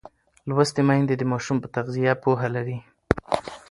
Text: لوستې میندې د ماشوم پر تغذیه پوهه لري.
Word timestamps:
لوستې 0.47 0.81
میندې 0.87 1.15
د 1.17 1.23
ماشوم 1.31 1.57
پر 1.61 1.69
تغذیه 1.75 2.13
پوهه 2.23 2.47
لري. 2.55 2.77